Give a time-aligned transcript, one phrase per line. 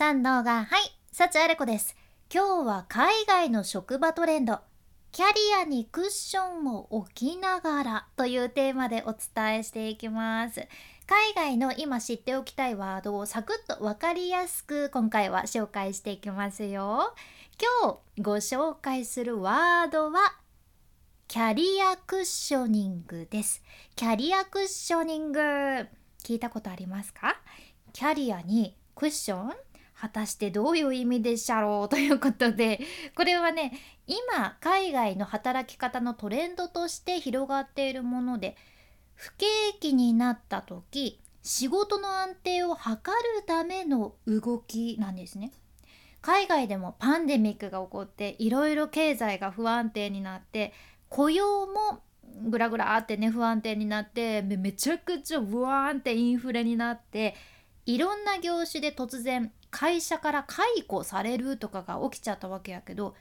[0.00, 1.94] さん動画はい幸あれ子です。
[2.34, 4.60] 今日は海外の職場トレンド。
[5.12, 10.66] キャリアにクッションを置きながらというテーマでお伝えしていきます。
[11.06, 17.14] 海外の今知っておきたいワードをサクッと分かりやすく今回は紹介していきますよ。
[17.82, 20.20] 今日ご紹介するワードは
[21.28, 23.62] キャリアクッショニングです。
[23.96, 25.40] キャリアクッショニング。
[26.24, 27.38] 聞いたことありますか？
[27.92, 29.52] キャリアにクッション
[30.00, 32.80] 果たしてどういう意味でしゃろうということで
[33.14, 33.72] これはね
[34.06, 38.56] 今海外の働き方のトレンドとして広がっているもので
[39.14, 39.46] 不景
[39.78, 45.52] 気になった時仕事の安定を図るための動きなんですね。
[46.22, 50.74] 海外でもパンデミックが起こっていろいろ経済が不安定になって
[51.08, 52.02] 雇用も
[52.42, 57.34] グラグラってね不安定になってめちゃくちゃブワーンってインフレになって
[57.86, 63.14] いろんな業種で突然会社から解雇されるとかが起きちゃったわけやけど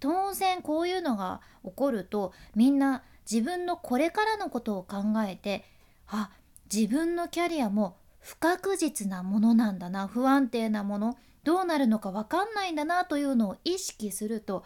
[0.00, 5.64] 当然こういうのが起こるとみんな自分のこれからのことを考えて
[6.06, 6.30] あ
[6.72, 14.64] 自分のキャリアも不確実なものなんだな不安定なものどうなるのか分かんないんだなというのを意識すると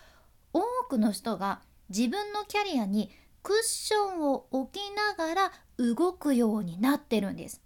[0.52, 3.10] 多くの人が自分のキャリアに
[3.42, 7.62] クッションを置きながら動くようになってるんです。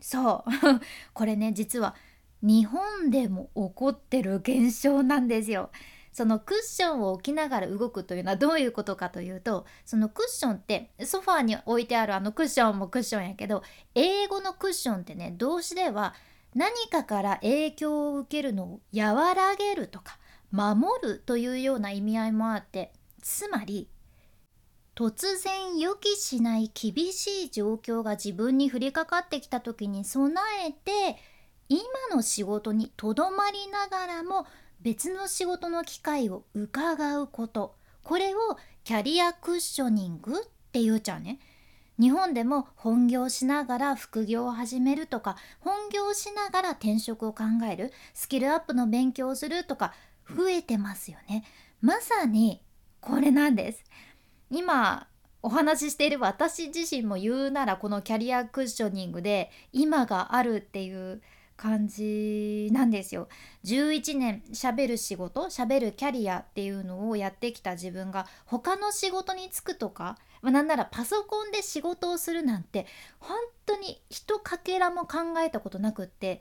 [0.00, 0.50] そう
[1.14, 1.94] これね実は
[2.44, 5.70] 日本でも起こってる現象なんですよ。
[6.12, 13.64] そのクッションを置きながら動くというのはどういうことかというとそのクッションってソファーに置いてあるあのクッションもクッションやけど
[13.96, 16.14] 英語のクッションってね動詞では
[16.54, 20.20] 何かから影響を受けるのを和らげるとか
[20.52, 23.88] 守るというような意味合いもあってつまり
[24.94, 30.32] 突然予期しない厳しい状況が自分に降りかかってきた時に備
[30.64, 31.16] えて
[31.68, 31.82] 今
[32.14, 34.46] の仕事にとどまりながらも
[34.80, 38.38] 別の仕事の機会を伺うことこれを
[38.84, 41.38] キャリアクッショニングって言うちゃうね。
[41.98, 49.94] 日本でも本業しながら副業を始めるとか本業しながら転職を考えるスキルアップの勉強をするとか
[50.28, 51.44] 増えてますよね。
[51.80, 52.60] まさに
[53.00, 53.84] これなんです。
[54.50, 55.06] 今
[55.42, 61.22] お話ししている私自身も言うならこのキャリアクッショニングで今があるっていう
[61.56, 63.28] 感じなんですよ。
[63.64, 72.86] 11年しゃべる仕事しゃべるキャリアっていうのをやってきた自分が他の仕事に就くとか、ま、なんならパソコンで仕事をするなんて
[73.18, 76.40] 本当に一かけらも考えたことなくって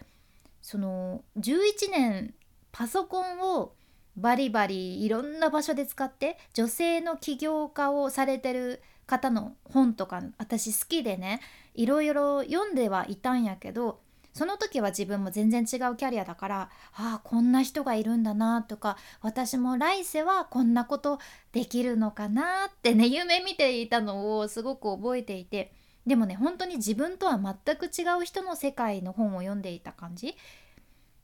[0.62, 2.34] その11年
[2.72, 3.73] パソコンを
[4.16, 11.41] バリバリいろんな場所で使って女性の起業家をされてる方の本とか私好きでね
[11.73, 14.00] いろいろ読んではいたんやけど
[14.33, 21.19] その時は自分も全然違うキャリアだからああこんな人がいるんだなとか私も来世はこんなこと
[21.51, 25.72] できるのかなってね夢見ていたのをすごく覚えていて
[26.07, 30.35] でもね本当に自分とは全く違う人の世界の本を読んでいた感じ。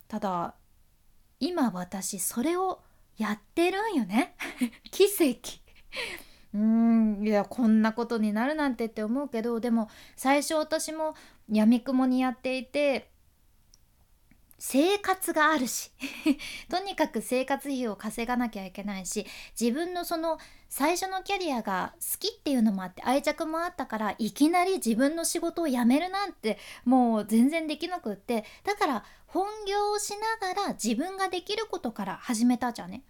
[0.08, 0.56] ただ
[1.40, 2.82] 今私それを
[3.18, 4.36] やってるんよね。
[4.92, 5.60] 奇跡。
[6.54, 11.14] うーんいやこんなことになるなんてって思うけどでも最初私も
[11.52, 13.10] やみくもにやっていて
[14.60, 15.92] 生活があるし
[16.70, 19.26] とにかく生活費を稼がなきゃいけないし
[19.60, 20.38] 自分のその
[20.68, 33.04] 最初のキャリアが好きっていうのもあって愛着もあったからいきなり自分の仕事を辞めるなんてもう全然できなくってだから本業をしながら自分ができることから始めたじゃんね。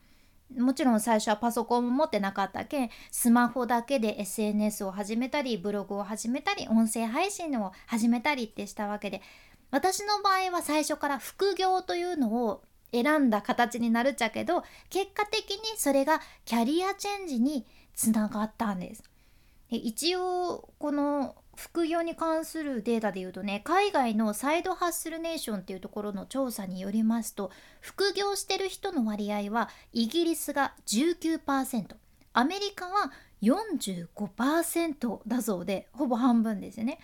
[0.57, 9.21] もちろん最初はパソコンも持ってなかったけんスマホだけで SNS を始めたりブログを始めたり音声配信を始めたりってしたわけで
[9.71, 19.03] 私の場合は最初から副業というのを選んだ形になるっちゃけど結果的にそれがキャリアチェンジにつながったんです。
[19.69, 27.51] で一応この副業に関するデータで言うとね海外のサイドハッスルネーションっていうところの調査によりますと
[27.81, 31.95] 副業してる人の割合はイギリスが19%
[32.31, 33.11] アメリカは
[33.41, 36.99] 45%だそうでほぼ半分ですよね。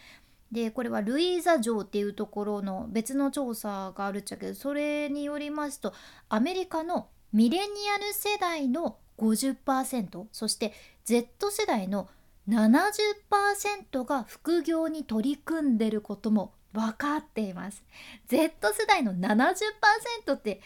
[0.51, 5.93] でこれはルイーザ城っていうところの別の調査があるっちゃけどそれによりますと
[6.29, 7.63] アメリカのミレニ
[7.93, 10.71] アル世代の50%そして
[11.03, 12.07] Z 世代の
[12.47, 17.83] 70%が副業に取り組んでることも分かっています。
[18.27, 20.61] Z 世代の70%って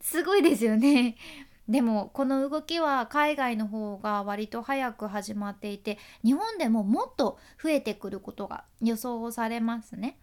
[0.00, 1.16] すごいですよね。
[1.68, 10.18] でもこの動きは海外の方が割と早く始まっていて日本でももっと増えてくることが予想されますね。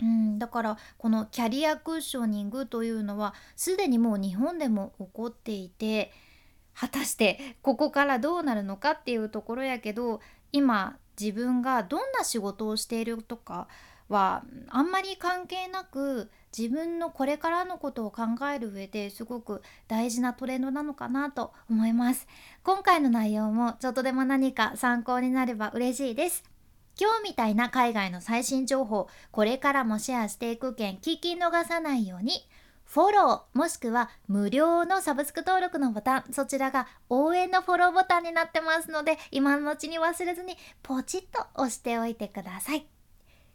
[0.00, 6.12] うん、だからこのキャリアクッショニングというのはすでにもう日本でも起こっていて
[6.74, 10.20] 果たしてここからどうなるのかっていうところやけど
[10.52, 13.68] 今自分がどんな仕事をしているとか
[14.08, 18.22] はあんまり関係なく自分のこれからのことを考
[18.54, 22.26] える上ですごく大事なトレンドなのかなと思います。
[22.62, 26.44] 今回の内容もちょっとでも何か参考になれば嬉しいです。
[27.00, 32.46] 今日みたいな海外の最新情報これからもシェアしていく件聞き逃さないように。
[32.92, 42.84] フォローもしくは無料のサブスク登録のボタンそちらが応援のフォローボタンになってますので今のうちに忘れずにポチッと押しておいてください。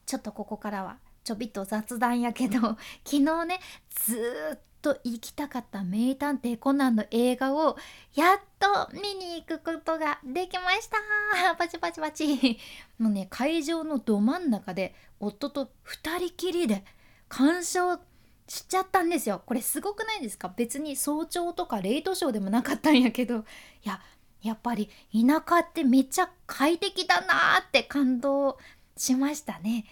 [0.08, 2.60] ちょっとここからはちょびっと雑談やけど
[3.06, 3.60] 昨日ね
[3.92, 4.18] ず
[4.56, 7.78] っと行きたかった名探偵コナンの映画を
[8.16, 10.98] やっと見に行くことができました。
[11.60, 12.58] パチパチパチ。
[12.98, 16.84] もうね会場のど真ん中で夫と2人きりで
[17.30, 18.00] 鑑賞
[18.48, 19.42] しちゃったんですよ。
[19.46, 20.54] これすごくないですか？
[20.56, 23.40] 別に早朝とかレイトショーでもなかったんやけど。
[23.84, 24.02] いや
[24.42, 28.58] やっぱり田舎ってめっちゃ快適だなーって感動
[28.96, 29.86] しましたね。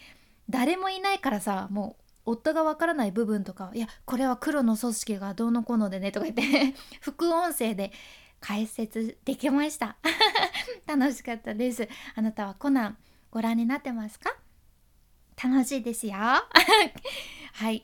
[0.49, 7.91] 誰もいないからさもう夫がわからない部分とかいやこれは黒の組織がどうのこうのでねとか言って 副音声で
[8.39, 9.97] 解説できました。
[10.85, 11.89] 楽しかったです。
[12.15, 12.97] あなたはコナン
[13.31, 14.35] ご覧になってますか？
[15.43, 16.13] 楽しいですよ。
[16.13, 16.45] は
[17.71, 17.83] い。